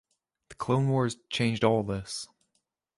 [0.49, 2.27] The Clone Wars changed all this.